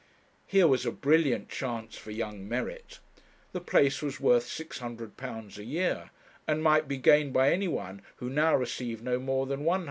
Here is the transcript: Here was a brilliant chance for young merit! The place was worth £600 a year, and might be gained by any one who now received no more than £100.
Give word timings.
Here 0.47 0.65
was 0.67 0.83
a 0.83 0.91
brilliant 0.91 1.47
chance 1.47 1.95
for 1.95 2.09
young 2.09 2.49
merit! 2.49 2.97
The 3.51 3.61
place 3.61 4.01
was 4.01 4.19
worth 4.19 4.47
£600 4.47 5.57
a 5.59 5.63
year, 5.63 6.09
and 6.47 6.63
might 6.63 6.87
be 6.87 6.97
gained 6.97 7.33
by 7.33 7.51
any 7.51 7.67
one 7.67 8.01
who 8.15 8.27
now 8.27 8.55
received 8.55 9.03
no 9.03 9.19
more 9.19 9.45
than 9.45 9.63
£100. 9.63 9.79